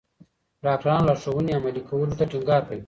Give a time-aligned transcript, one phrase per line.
[0.65, 2.79] ډاکټران لارښوونې عملي کولو ته ټینګار کوي.